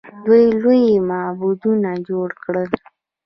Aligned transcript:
دوی 0.25 0.43
لوی 0.61 0.83
معبدونه 1.09 1.89
جوړ 2.07 2.27
کړل. 2.43 2.71